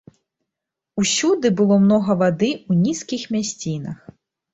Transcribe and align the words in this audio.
Усюды 1.01 1.51
было 1.59 1.75
многа 1.83 2.15
вады 2.21 2.49
ў 2.53 2.73
нізкіх 2.87 3.27
мясцінах. 3.37 3.99